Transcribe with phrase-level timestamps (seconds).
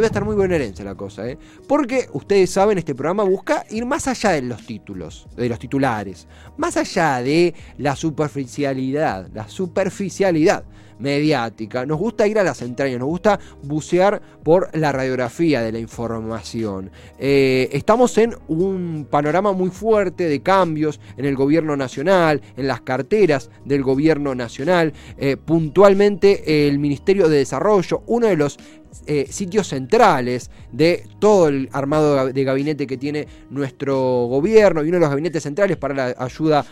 [0.00, 1.36] Hoy va a estar muy bonaerense la cosa, ¿eh?
[1.68, 6.26] Porque ustedes saben, este programa busca ir más allá de los títulos, de los titulares,
[6.56, 10.64] más allá de la superficialidad, la superficialidad
[11.00, 11.84] mediática.
[11.86, 16.90] Nos gusta ir a las entrañas, nos gusta bucear por la radiografía de la información.
[17.18, 22.82] Eh, estamos en un panorama muy fuerte de cambios en el gobierno nacional, en las
[22.82, 24.92] carteras del gobierno nacional.
[25.16, 28.58] Eh, puntualmente el Ministerio de Desarrollo, uno de los
[29.06, 34.96] eh, sitios centrales de todo el armado de gabinete que tiene nuestro gobierno y uno
[34.96, 36.64] de los gabinetes centrales para la ayuda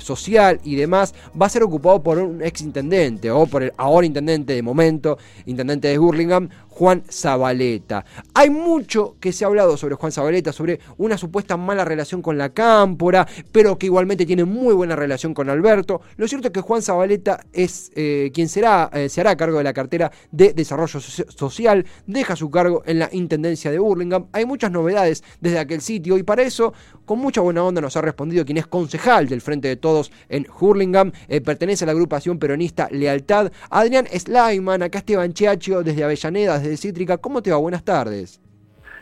[0.00, 4.06] social y demás, va a ser ocupado por un ex intendente o por el ahora
[4.06, 8.04] intendente de momento, intendente de Hurlingham, Juan Zabaleta.
[8.34, 12.36] Hay mucho que se ha hablado sobre Juan Zabaleta, sobre una supuesta mala relación con
[12.36, 16.02] la cámpora, pero que igualmente tiene muy buena relación con Alberto.
[16.18, 19.64] Lo cierto es que Juan Zabaleta es eh, quien será, eh, se hará cargo de
[19.64, 24.26] la cartera de Desarrollo Social, deja su cargo en la Intendencia de Burlingame.
[24.32, 26.74] Hay muchas novedades desde aquel sitio y para eso,
[27.06, 30.46] con mucha buena onda, nos ha respondido quien es concejal del Frente de Todos en
[30.60, 33.50] Hurlingham, eh, pertenece a la agrupación peronista Lealtad.
[33.70, 37.16] Adrián Slayman, acá Esteban Chiacho desde Avellaneda, de Cítrica.
[37.18, 37.56] ¿Cómo te va?
[37.56, 38.40] Buenas tardes.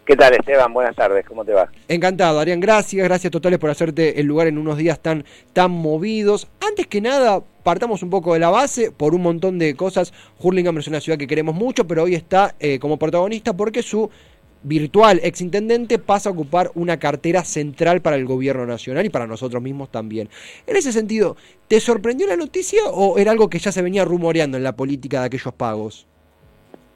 [0.04, 0.70] ¿Qué tal, Esteban?
[0.74, 1.70] Buenas tardes, ¿cómo te va?
[1.88, 6.46] Encantado, Arián, gracias, gracias totales por hacerte el lugar en unos días tan, tan movidos.
[6.60, 10.12] Antes que nada, partamos un poco de la base, por un montón de cosas.
[10.38, 14.10] Hurlingham es una ciudad que queremos mucho, pero hoy está eh, como protagonista porque su
[14.62, 19.62] virtual exintendente pasa a ocupar una cartera central para el gobierno nacional y para nosotros
[19.62, 20.28] mismos también.
[20.66, 24.58] En ese sentido, ¿te sorprendió la noticia o era algo que ya se venía rumoreando
[24.58, 26.06] en la política de aquellos pagos?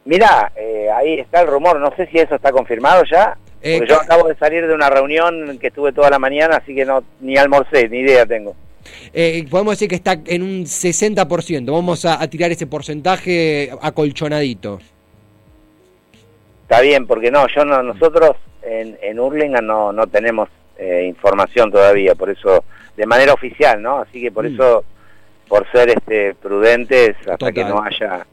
[0.09, 3.37] Mirá, eh, ahí está el rumor, no sé si eso está confirmado ya.
[3.61, 6.75] Eh, porque yo acabo de salir de una reunión que estuve toda la mañana, así
[6.75, 8.57] que no ni almorcé, ni idea tengo.
[9.13, 11.71] Eh, podemos decir que está en un 60%.
[11.71, 14.79] Vamos a, a tirar ese porcentaje acolchonadito.
[16.63, 18.31] Está bien, porque no, yo no, nosotros
[18.63, 19.17] en, en
[19.67, 22.65] no, no tenemos eh, información todavía, por eso,
[22.97, 23.99] de manera oficial, ¿no?
[23.99, 24.55] Así que por Mm.
[24.55, 24.85] eso,
[25.49, 27.53] por ser este prudentes, hasta Total.
[27.53, 28.27] que no haya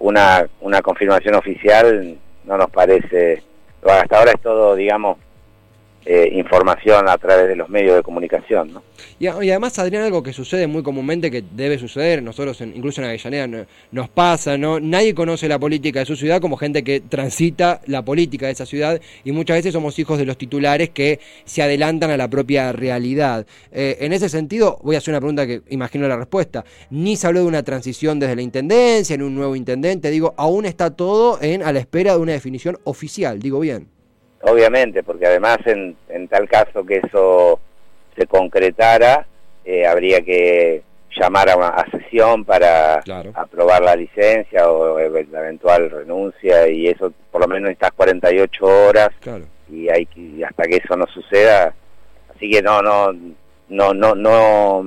[0.00, 3.42] una, una confirmación oficial, no nos parece,
[3.86, 5.18] hasta ahora es todo, digamos,
[6.06, 8.82] eh, información a través de los medios de comunicación, ¿no?
[9.18, 13.08] Y, además, Adrián, algo que sucede muy comúnmente, que debe suceder, nosotros en- incluso en
[13.08, 14.80] Avellaneda no- nos pasa, ¿no?
[14.80, 18.64] Nadie conoce la política de su ciudad como gente que transita la política de esa
[18.64, 22.72] ciudad y muchas veces somos hijos de los titulares que se adelantan a la propia
[22.72, 23.46] realidad.
[23.70, 26.64] Eh, en ese sentido, voy a hacer una pregunta que imagino la respuesta.
[26.88, 30.64] Ni se habló de una transición desde la intendencia, en un nuevo intendente, digo, aún
[30.64, 33.88] está todo en a la espera de una definición oficial, digo bien.
[34.42, 37.60] Obviamente, porque además en, en tal caso que eso
[38.16, 39.26] se concretara,
[39.64, 40.82] eh, habría que
[41.14, 43.32] llamar a, una, a sesión para Claro.
[43.34, 45.04] aprobar la licencia o la
[45.40, 49.44] eventual renuncia y eso por lo menos estas 48 horas Claro.
[49.68, 51.74] y hay que y hasta que eso no suceda,
[52.34, 53.12] así que no no
[53.68, 54.82] no no no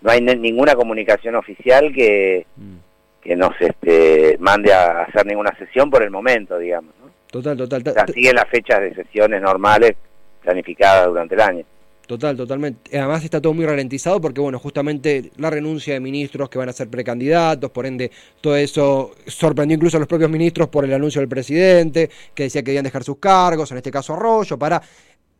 [0.00, 2.76] no hay ni- ninguna comunicación oficial que Mm.
[3.22, 7.07] que nos este mande a hacer ninguna sesión por el momento, digamos, ¿no?
[7.30, 7.82] Total, total.
[7.86, 9.96] O sea, siguen las fechas de sesiones normales
[10.42, 11.64] planificadas durante el año.
[12.08, 12.96] Total, totalmente.
[12.96, 16.72] Además está todo muy ralentizado porque, bueno, justamente la renuncia de ministros que van a
[16.72, 21.20] ser precandidatos, por ende, todo eso sorprendió incluso a los propios ministros por el anuncio
[21.20, 24.80] del presidente, que decía que debían dejar sus cargos, en este caso Arroyo, para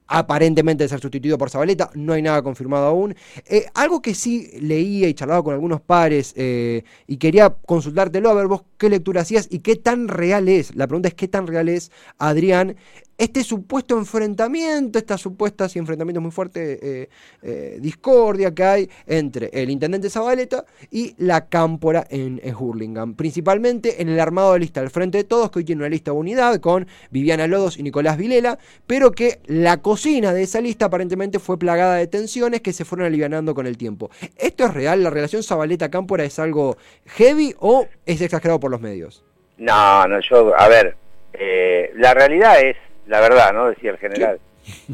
[0.09, 3.15] aparentemente ser sustituido por Zabaleta, no hay nada confirmado aún.
[3.47, 8.35] Eh, algo que sí leía y charlaba con algunos pares eh, y quería consultártelo, a
[8.35, 11.47] ver vos qué lectura hacías y qué tan real es, la pregunta es qué tan
[11.47, 12.77] real es, Adrián,
[13.19, 17.09] este supuesto enfrentamiento, esta supuesta, así, enfrentamiento muy fuerte, eh,
[17.43, 24.09] eh, discordia que hay entre el intendente Zabaleta y la cámpora en, Hurlingham, principalmente en
[24.09, 26.61] el armado de lista del Frente de Todos, que hoy tiene una lista de unidad
[26.61, 31.59] con Viviana Lodos y Nicolás Vilela, pero que la cocina de esa lista aparentemente fue
[31.59, 34.11] plagada de tensiones que se fueron alivianando con el tiempo.
[34.37, 35.03] ¿Esto es real?
[35.03, 36.77] ¿La relación Zabaleta-Cámpora es algo
[37.07, 39.25] heavy o es exagerado por los medios?
[39.57, 40.97] No, no, yo, a ver,
[41.33, 42.77] eh, la realidad es,
[43.09, 43.69] la verdad, ¿no?
[43.69, 44.39] Decía el general.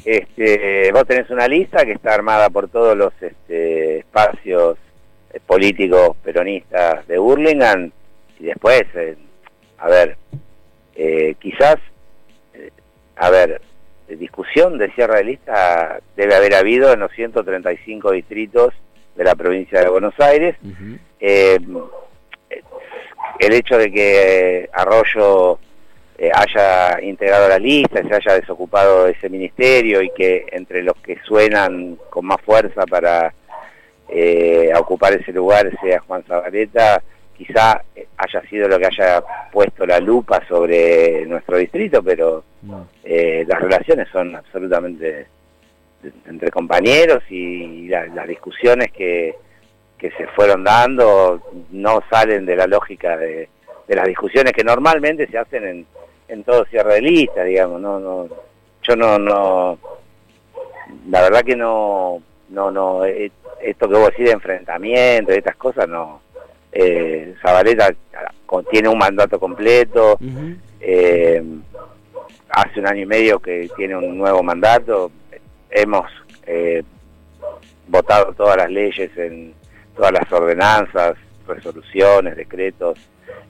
[0.04, 4.78] Este, vos tenés una lista que está armada por todos los este, espacios
[5.32, 7.90] eh, políticos peronistas de Burlingame
[8.38, 9.16] y después, eh,
[9.78, 10.16] a ver,
[10.94, 11.76] eh, quizás,
[12.54, 12.70] eh,
[13.16, 13.60] a ver,
[14.08, 18.72] discusión de cierre de lista debe haber habido en los 135 distritos
[19.16, 20.56] de la provincia de Buenos Aires.
[21.20, 21.58] Eh,
[23.40, 25.58] el hecho de que Arroyo
[26.16, 30.94] eh, haya integrado la lista, se haya desocupado de ese ministerio y que entre los
[30.98, 33.34] que suenan con más fuerza para
[34.08, 37.02] eh, ocupar ese lugar sea Juan Zabaleta,
[37.36, 37.82] quizá
[38.16, 42.44] haya sido lo que haya puesto la lupa sobre nuestro distrito, pero
[43.02, 45.26] eh, las relaciones son absolutamente
[46.26, 49.34] entre compañeros y las discusiones que,
[49.98, 51.40] que se fueron dando
[51.72, 53.48] no salen de la lógica de,
[53.88, 55.86] de las discusiones que normalmente se hacen en,
[56.34, 58.28] en todo cierre de lista, digamos, no, no,
[58.82, 59.78] yo no, no,
[61.08, 62.20] la verdad que no,
[62.50, 63.30] no, no, eh,
[63.62, 66.20] esto que vos decís de enfrentamiento y estas cosas, no,
[66.72, 67.94] eh, Zabaleta
[68.70, 70.18] tiene un mandato completo,
[70.80, 71.42] eh,
[72.50, 75.10] hace un año y medio que tiene un nuevo mandato,
[75.70, 76.10] hemos
[76.46, 76.82] eh,
[77.88, 79.54] votado todas las leyes en
[79.96, 81.14] todas las ordenanzas,
[81.46, 82.98] resoluciones, decretos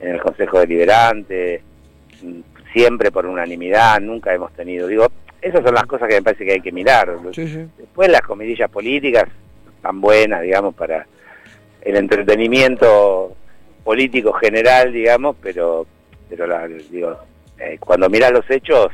[0.01, 1.63] en el Consejo Deliberante,
[2.75, 5.07] siempre por unanimidad, nunca hemos tenido, digo,
[5.41, 7.17] esas son las cosas que me parece que hay que mirar.
[7.21, 9.25] Después las comidillas políticas
[9.81, 11.07] tan buenas, digamos, para
[11.81, 13.35] el entretenimiento
[13.85, 15.87] político general, digamos, pero
[16.29, 17.17] pero la, digo,
[17.59, 18.89] eh, cuando miras los hechos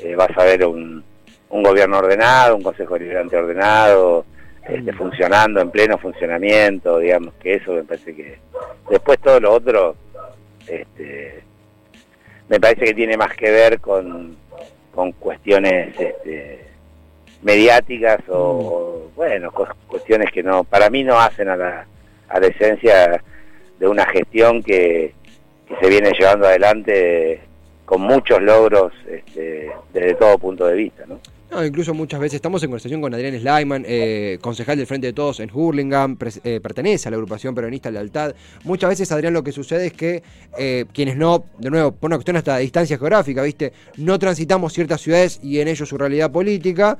[0.00, 1.04] eh, vas a ver un,
[1.50, 4.24] un gobierno ordenado, un consejo deliberante ordenado,
[4.66, 4.96] este, mm.
[4.96, 8.38] funcionando en pleno funcionamiento, digamos, que eso me parece que
[8.90, 9.94] después todo lo otro
[10.66, 11.44] este,
[12.52, 14.36] me parece que tiene más que ver con,
[14.94, 16.66] con cuestiones este,
[17.40, 19.16] mediáticas o, mm.
[19.16, 19.50] bueno,
[19.86, 21.86] cuestiones que no, para mí no hacen a la,
[22.28, 23.24] a la esencia
[23.78, 25.14] de una gestión que,
[25.66, 27.40] que se viene llevando adelante
[27.86, 31.20] con muchos logros este, desde todo punto de vista, ¿no?
[31.66, 35.40] Incluso muchas veces estamos en conversación con Adrián Slyman, eh, concejal del Frente de Todos
[35.40, 38.34] en Hurlingham, eh, pertenece a la agrupación peronista Lealtad.
[38.64, 40.22] Muchas veces, Adrián, lo que sucede es que
[40.58, 43.72] eh, quienes no, de nuevo, por una cuestión hasta de distancia geográfica, ¿viste?
[43.98, 46.96] No transitamos ciertas ciudades y en ello su realidad política,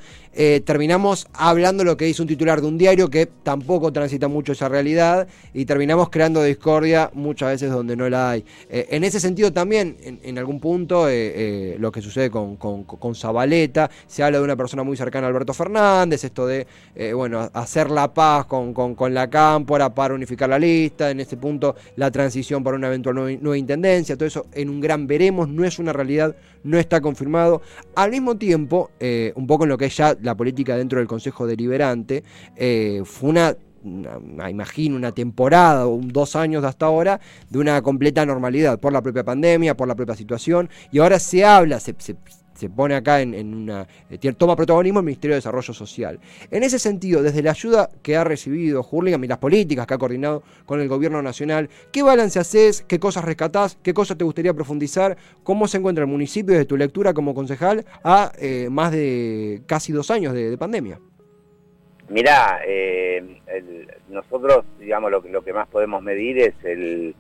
[0.65, 4.69] terminamos hablando lo que dice un titular de un diario que tampoco transita mucho esa
[4.69, 8.45] realidad y terminamos creando discordia muchas veces donde no la hay.
[8.71, 14.23] en ese sentido también, en, algún punto, lo que sucede con, con, con Zabaleta, se
[14.23, 18.13] habla de una persona muy cercana a Alberto Fernández, esto de, eh, bueno, hacer la
[18.13, 22.77] paz con, con, la cámpora para unificar la lista, en este punto la transición para
[22.77, 26.35] una eventual nueva, intendencia, todo eso en un gran veremos, no es una realidad,
[26.65, 27.63] no está confirmado.
[27.95, 31.09] Al mismo tiempo, eh, un poco en lo que es ya la política dentro del
[31.09, 32.23] Consejo Deliberante,
[32.57, 33.57] eh, fue una
[34.49, 39.03] imagino, una temporada o dos años de hasta ahora de una completa normalidad por la
[39.03, 41.95] propia pandemia, por la propia situación, y ahora se habla, se,
[42.55, 43.87] se pone acá en, una...
[44.11, 46.19] Eh, toma protagonismo el Ministerio de Desarrollo Social.
[46.51, 49.99] En ese sentido, desde la ayuda que ha recibido Hurlingham y las políticas que ha
[49.99, 52.83] coordinado con el gobierno nacional, ¿qué balance haces?
[52.83, 53.79] ¿Qué cosas rescatás?
[53.83, 55.17] ¿Qué cosas te gustaría profundizar?
[55.43, 59.93] ¿Cómo se encuentra el municipio desde tu lectura como concejal a eh, más de casi
[59.93, 61.01] dos años de, pandemia?
[62.09, 63.41] Mirá, eh,
[64.09, 67.15] nosotros, digamos, lo, lo que más podemos medir es el...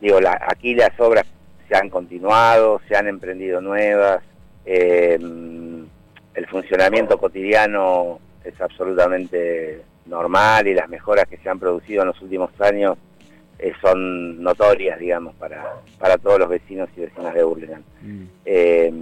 [0.00, 1.26] Digo, aquí las obras
[1.72, 4.22] se han continuado, se han emprendido nuevas,
[4.66, 12.08] eh, el funcionamiento cotidiano es absolutamente normal y las mejoras que se han producido en
[12.08, 12.98] los últimos años
[13.58, 17.84] eh, son notorias, digamos, para, para todos los vecinos y vecinas de Burlingame.
[18.02, 18.24] Mm.
[18.44, 18.92] Eh,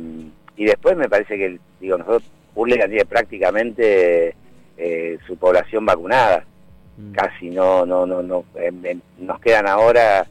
[0.56, 4.36] y después me parece que, digo, nosotros, Burlingame tiene prácticamente
[5.26, 6.44] su población vacunada,
[6.96, 7.12] mm.
[7.12, 8.44] casi no, no, no, no,
[9.18, 10.26] nos quedan ahora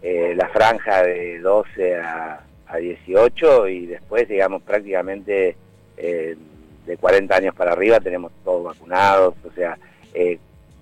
[0.00, 2.44] eh, la franja de 12 a,
[2.78, 5.56] 18 y después, digamos, prácticamente
[5.96, 6.36] eh,
[6.84, 9.78] de 40 años para arriba tenemos todos vacunados, o sea,
[10.12, 10.38] eh,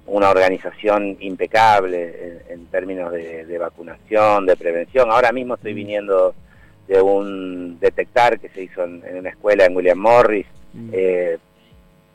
[0.06, 5.12] una organización impecable en, términos de, vacunación, de prevención.
[5.12, 5.76] Ahora mismo estoy mm.
[5.76, 6.34] viniendo
[6.88, 10.90] de un detectar que se hizo en, una escuela en William Morris, mm.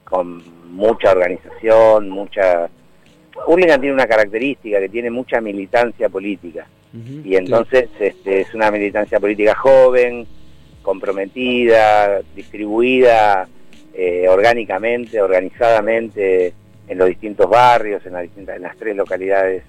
[0.03, 0.43] con
[0.75, 2.69] mucha organización, mucha...
[3.47, 9.19] Hurlingham tiene una característica que tiene mucha militancia política y entonces este, es una militancia
[9.19, 10.27] política joven,
[10.81, 13.47] comprometida, distribuida
[13.93, 16.53] eh, orgánicamente, organizadamente
[16.87, 19.63] en los distintos barrios, en las, distintas, en las tres localidades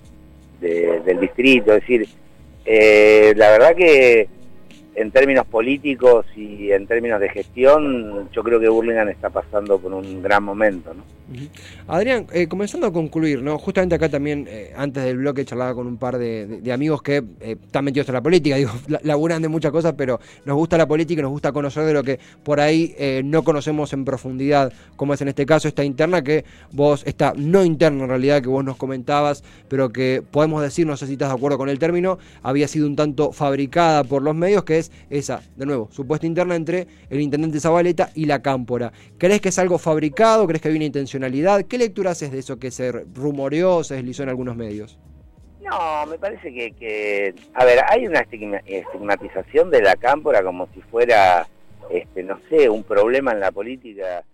[0.60, 1.74] del distrito.
[1.74, 2.08] Es decir,
[2.64, 4.28] eh, la verdad que
[4.94, 9.92] en términos políticos y en términos de gestión, yo creo que Burlingame está pasando por
[9.92, 10.94] un gran momento.
[10.94, 11.02] ¿no?
[11.86, 13.58] Adrián, eh, comenzando a concluir, ¿no?
[13.58, 17.56] justamente acá también, eh, antes del bloque, charlaba con un par de, amigos que eh,
[17.62, 18.72] están metidos en la política, digo,
[19.02, 22.02] laburan de muchas cosas, pero nos gusta la política y nos gusta conocer de lo
[22.02, 26.44] que por ahí no conocemos en profundidad, como es en este caso esta interna que
[26.72, 30.96] vos, esta no interna en realidad que vos nos comentabas, pero que podemos decir, no
[30.96, 34.34] sé si estás de acuerdo con el término, había sido un tanto fabricada por los
[34.34, 38.92] medios, que es esa, de nuevo, supuesta interna entre el intendente Zabaleta y la Cámpora.
[39.18, 40.46] ¿Crees que es algo fabricado?
[40.46, 41.66] ¿Crees que hay una intención institucionalidad.
[41.66, 44.98] ¿Qué lectura haces de eso que se rumoreó, se deslizó en algunos medios?
[45.60, 50.80] No, me parece que, que, a ver, hay una estigmatización de la cámpora como si
[50.82, 51.46] fuera,
[51.90, 54.24] este, no sé, un problema en la política.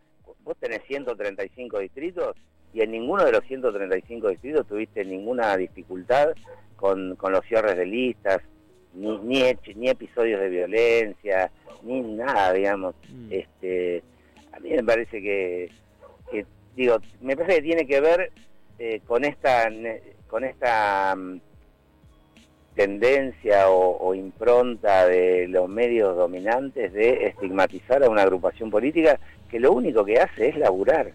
[0.42, 2.36] Vos tenés 135 distritos
[2.72, 6.28] y en ninguno de los 135 distritos tuviste ninguna dificultad
[6.76, 8.40] con, con los cierres de listas,
[8.94, 9.42] ni, ni,
[9.76, 11.50] ni episodios de violencia,
[11.82, 12.94] ni nada, digamos.
[13.10, 13.32] Mm.
[13.32, 14.02] Este,
[14.52, 15.70] a mí me parece que, que,
[16.78, 18.30] digo, me parece que tiene que ver
[18.78, 19.68] eh, con esta
[20.28, 21.40] con esta mm,
[22.76, 29.18] tendencia o, impronta de los medios dominantes de estigmatizar a una agrupación política
[29.50, 31.10] que lo único que hace es laburar,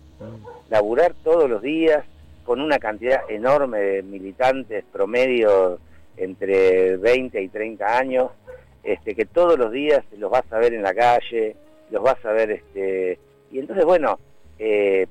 [0.70, 2.03] laburar todos los días
[2.43, 5.79] con una cantidad enorme de militantes promedio
[6.17, 8.32] entre 20 y 30 años,
[8.84, 11.55] este, que todos los días los vas a ver en la calle,
[11.89, 13.17] los vas a ver, este,
[13.51, 14.20] y entonces bueno,
[14.60, 15.08] eh,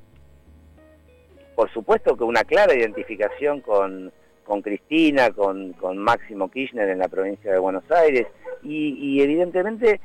[1.54, 4.12] por supuesto que una clara identificación con,
[4.44, 8.26] con Cristina, con, con, Máximo Kirchner en la provincia de Buenos Aires
[8.62, 10.00] y, evidentemente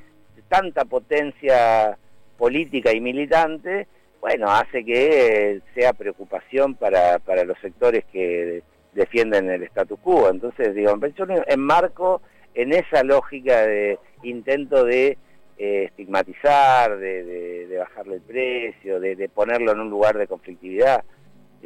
[0.47, 1.97] tanta potencia
[2.37, 3.87] política y militante,
[4.21, 8.63] bueno, hace que sea preocupación para, para los sectores que
[8.93, 10.29] defienden el status quo.
[10.29, 12.21] Entonces, digo, yo enmarco
[12.53, 15.17] en esa lógica de intento de
[15.57, 21.03] eh, estigmatizar, de, de, bajarle el precio, de, de ponerlo en un lugar de conflictividad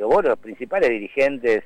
[0.01, 1.63] digo, vos los principales dirigentes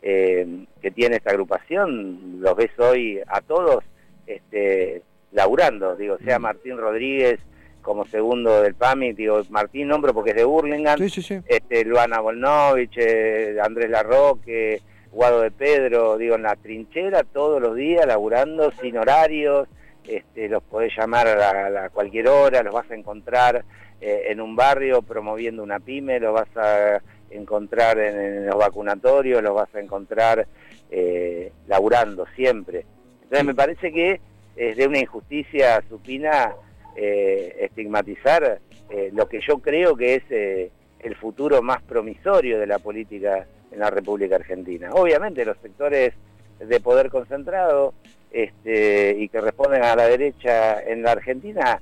[0.00, 3.84] eh, que tiene esta agrupación, los ves hoy a todos
[4.26, 5.02] este,
[5.32, 6.42] laburando, digo, sea mm.
[6.42, 7.38] Martín Rodríguez
[7.82, 11.06] como segundo del PAMI, digo, Martín nombro porque es de Burlingame,
[11.46, 14.80] Este, Luana Volnovich, eh, Andrés Larroque,
[15.12, 19.68] Guado de Pedro, digo, en la trinchera todos los días laburando sin horarios,
[20.08, 23.64] este, los podés llamar a, cualquier hora, los vas a encontrar
[24.00, 29.54] eh, en un barrio promoviendo una pyme, los vas a encontrar en, los vacunatorios, los
[29.54, 30.46] vas a encontrar
[30.90, 32.84] eh, laburando siempre.
[33.22, 34.20] Entonces me parece que
[34.56, 36.54] es de una injusticia supina
[36.98, 42.66] eh, estigmatizar eh, lo que yo creo que es eh, el futuro más promisorio de
[42.66, 44.88] la política en la República Argentina.
[44.92, 46.14] Obviamente los sectores
[46.58, 47.92] de poder concentrado
[48.30, 51.80] este, y que responden a la derecha en la Argentina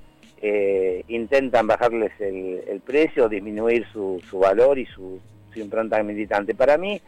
[1.08, 5.18] intentan bajarles el, precio, disminuir su, su valor y su,
[5.54, 6.54] su impronta militante.
[6.54, 7.00] Para mí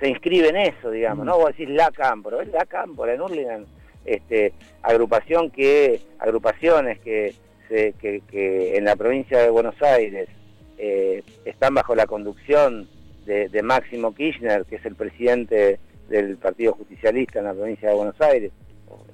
[0.00, 1.38] se inscribe en eso, digamos, ¿no?
[1.38, 3.66] Vos decís la Cámpora, es la Cámpora en Urlingan,
[4.04, 7.34] este, agrupación que, agrupaciones que,
[7.68, 10.28] se, que, en la provincia de Buenos Aires
[10.76, 12.88] eh, están bajo la conducción
[13.24, 18.20] de, Máximo Kirchner, que es el presidente del Partido Justicialista en la provincia de Buenos
[18.20, 18.50] Aires.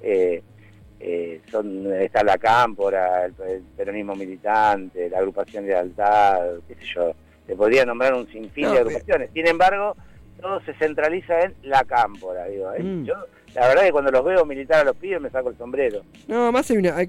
[0.01, 0.41] Eh,
[0.99, 6.85] eh, son, está la Cámpora, el, el, peronismo militante, la agrupación de lealtad, qué sé
[6.95, 7.13] yo,
[7.49, 9.31] se podría nombrar un sinfín de agrupaciones.
[9.33, 9.95] Sin embargo,
[10.39, 12.71] todo se centraliza en la cámpora, digo.
[12.75, 12.83] ¿eh?
[12.83, 13.05] Mm.
[13.05, 13.15] Yo,
[13.55, 16.03] la verdad que cuando los veo militar a los pibes me saco el sombrero.
[16.27, 17.07] No, además hay una, hay,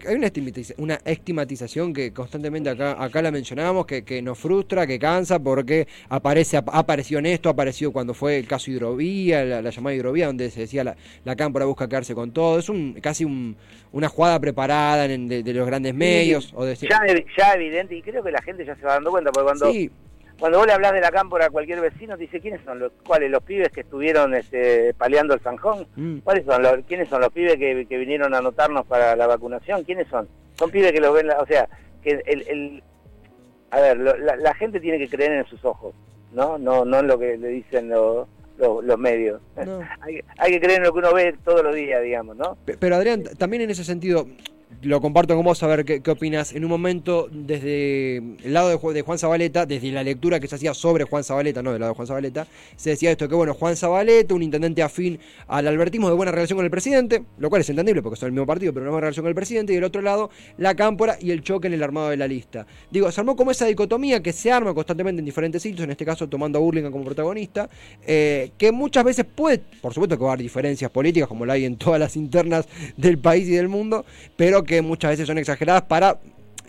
[0.79, 5.87] una, estigmatización que constantemente acá, acá la mencionábamos, que, que nos frustra, que cansa, porque
[6.09, 10.27] aparece, ha aparecido en esto, ha aparecido cuando fue el caso Hidrovía, la, llamada Hidrovía,
[10.27, 12.59] donde se decía la, la cámpora busca quedarse con todo.
[12.59, 13.59] Es un casi un,
[13.93, 16.55] una jugada preparada de, los grandes medios.
[16.57, 17.03] o ya,
[17.37, 19.71] ya evidente, y creo que la gente ya se va dando cuenta, porque cuando
[20.41, 22.93] cuando vos le hablas de la cámpora a cualquier vecino, te dice, ¿quiénes son los,
[23.07, 25.87] cuáles, los pibes que estuvieron este, paleando el zanjón?
[25.95, 26.19] Mm.
[26.21, 29.85] ¿Cuáles son los, quiénes son los pibes que, vinieron a anotarnos para la vacunación?
[29.85, 30.29] ¿Quiénes son?
[30.55, 31.69] Son pibes que los ven, o sea,
[32.03, 32.83] que el, el
[33.71, 35.95] a ver, la, gente tiene que creer en sus ojos,
[36.33, 36.59] ¿no?
[36.59, 38.27] No, no en lo que le dicen los,
[38.59, 39.43] los, medios.
[40.01, 42.57] hay, hay que creer en lo que uno ve todos los días, digamos, ¿no?
[42.65, 44.27] Pero Adrián, también en ese sentido,
[44.83, 46.53] lo comparto con vos a ver qué, opinas.
[46.53, 50.75] En un momento, desde el lado de, Juan Zabaleta, desde la lectura que se hacía
[50.75, 52.47] sobre Juan Zabaleta, no del lado de Juan Zabaleta,
[52.77, 56.57] se decía esto: que bueno, Juan Zabaleta, un intendente afín al albertismo de buena relación
[56.57, 59.07] con el presidente, lo cual es entendible porque son el mismo partido, pero no buena
[59.07, 61.83] relación con el presidente, y del otro lado, la cámpora y el choque en el
[61.83, 62.67] armado de la lista.
[62.91, 66.05] Digo, se armó como esa dicotomía que se arma constantemente en diferentes sitios, en este
[66.05, 67.69] caso tomando a Burlingame como protagonista,
[68.07, 71.53] eh, que muchas veces puede, por supuesto que va a haber diferencias políticas, como lo
[71.53, 74.05] hay en todas las internas del país y del mundo,
[74.37, 76.19] pero que muchas veces son exageradas para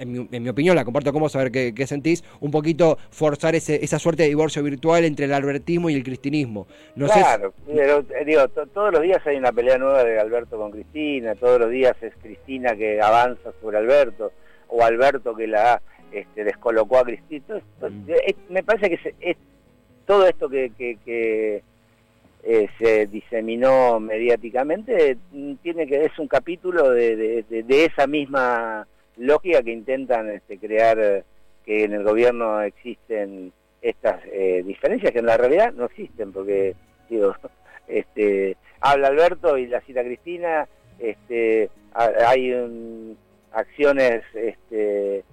[0.01, 3.83] en mi, opinión, la comparto con vos, a ver qué, sentís, un poquito forzar ese,
[3.83, 6.65] esa suerte de divorcio virtual entre el albertismo y el cristinismo.
[6.95, 11.35] claro, pero, eh, digo, todos los días hay una pelea nueva de Alberto con Cristina,
[11.35, 14.31] todos los días es Cristina que avanza sobre Alberto,
[14.69, 15.81] o Alberto que la
[16.11, 17.61] este, descolocó a Cristina.
[17.81, 18.09] Mm.
[18.49, 19.37] me parece que es,
[20.07, 21.63] todo esto que, que
[22.43, 29.61] eh, se diseminó mediáticamente, mm, tiene que es un capítulo de, de, esa misma lógica
[29.61, 31.23] que intentan este, crear,
[31.63, 36.75] que en el gobierno existen estas eh, diferencias que en la realidad no existen, porque
[37.09, 37.35] digo,
[37.87, 40.67] este, habla Alberto y la cita Cristina,
[40.97, 43.15] este, hay
[43.51, 45.23] acciones este,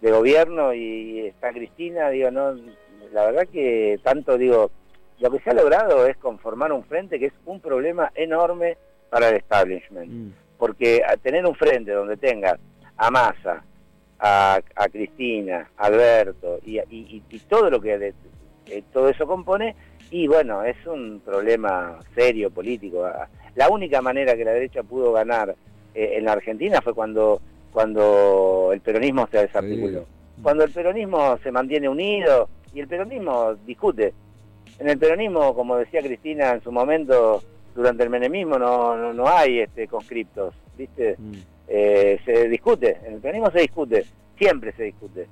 [0.00, 2.56] de gobierno y está Cristina, digo, no,
[3.12, 4.70] la verdad que tanto digo,
[5.18, 8.76] lo que se ha logrado es conformar un frente que es un problema enorme
[9.10, 10.30] para el establishment, mm.
[10.58, 12.58] porque tener un frente donde tenga
[12.96, 13.62] a Massa,
[14.18, 18.14] a, Cristina, a Alberto y, todo lo que
[18.66, 19.76] eh, todo eso compone,
[20.10, 23.08] y bueno, es un problema serio político.
[23.54, 25.54] La única manera que la derecha pudo ganar
[25.94, 27.40] eh, en la Argentina fue cuando,
[27.72, 30.06] cuando el peronismo se desarticuló.
[30.42, 34.12] Cuando el peronismo se mantiene unido y el peronismo discute.
[34.78, 37.42] En el peronismo, como decía Cristina en su momento,
[37.74, 41.16] durante el menemismo no, no, hay este, conscriptos, ¿viste?
[41.18, 41.32] Mm.
[41.68, 44.04] Eh, se discute, en el peronismo se discute,
[44.38, 45.28] siempre se discute.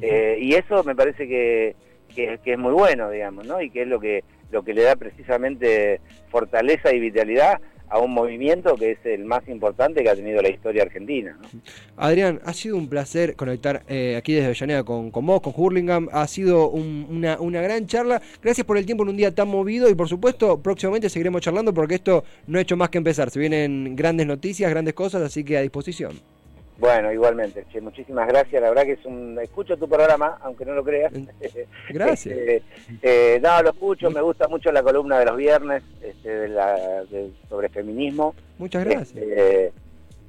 [0.00, 1.76] Eh, y eso me parece que,
[2.14, 3.60] que, es muy bueno, digamos, ¿no?
[3.60, 6.00] Y que es lo que, lo que le da precisamente
[6.30, 10.48] fortaleza y vitalidad a un movimiento que es el más importante que ha tenido la
[10.48, 11.38] historia argentina.
[11.96, 16.08] Adrián, ha sido un placer conectar eh, aquí desde Avellaneda con, con vos, con Hurlingham.
[16.12, 18.20] Ha sido una, una gran charla.
[18.42, 21.72] Gracias por el tiempo en un día tan movido y por supuesto próximamente seguiremos charlando
[21.72, 23.30] porque esto no ha hecho más que empezar.
[23.30, 26.35] Se vienen grandes noticias, grandes cosas, así que a disposición.
[26.78, 28.60] Bueno, igualmente, che, muchísimas gracias.
[28.60, 29.38] La verdad que es un.
[29.42, 31.12] Escucho tu programa, aunque no lo creas.
[31.88, 32.36] Gracias.
[32.36, 32.62] Este,
[33.02, 37.04] eh, no, lo escucho, me gusta mucho la columna de los viernes este, de la,
[37.48, 38.34] sobre feminismo.
[38.58, 39.16] Muchas gracias.
[39.16, 39.72] Este,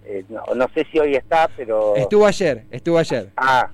[0.05, 1.95] eh, no, sé si hoy está, pero.
[1.95, 3.29] Estuvo ayer, estuvo ayer.
[3.35, 3.69] Ah.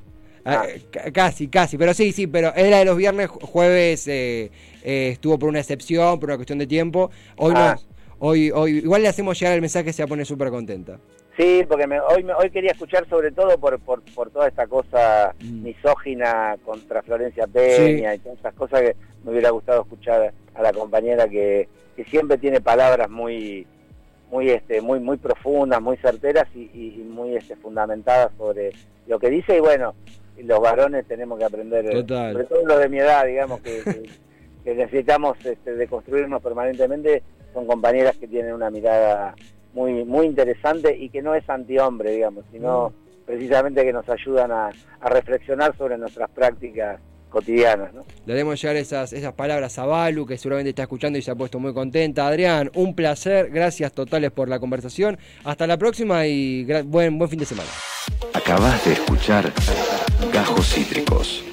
[0.46, 0.66] ah.
[0.66, 4.50] ah casi, casi, pero sí, sí, pero era de los viernes, jueves eh,
[4.84, 7.12] estuvo por una excepción, por una cuestión de tiempo.
[7.38, 7.76] Hoy ah.
[7.76, 10.98] no, hoy, hoy, igual le hacemos llegar el mensaje, se pone súper contenta.
[11.38, 15.64] Sí, porque hoy, hoy quería escuchar sobre todo por, por, por toda esta cosa mm.
[15.64, 20.72] misógina contra Florencia Peña y todas esas cosas que me hubiera gustado escuchar a la
[20.72, 23.66] compañera que, que siempre tiene palabras muy
[24.30, 28.72] muy este muy muy profundas, muy certeras y, muy este fundamentadas sobre
[29.08, 29.58] lo que dice.
[29.58, 29.96] Y bueno,
[30.38, 33.82] los varones tenemos que aprender, sobre todo los de mi edad, digamos que,
[34.64, 39.36] que, necesitamos este, deconstruirnos permanentemente, son compañeras que tienen una mirada
[39.74, 43.26] muy, muy interesante y que no es antihombre, digamos, sino mm.
[43.26, 44.70] precisamente que nos ayudan a,
[45.02, 47.94] reflexionar sobre nuestras prácticas cotidianas.
[47.94, 48.06] ¿no?
[48.26, 51.36] Le haremos llegar esas, esas palabras a Balu, que seguramente está escuchando y se ha
[51.36, 52.26] puesto muy contenta.
[52.26, 55.18] Adrián, un placer, gracias totales por la conversación.
[55.44, 57.70] Hasta la próxima y buen, buen fin de semana.
[58.34, 59.52] Acabas de escuchar
[60.32, 61.53] Gajos Cítricos.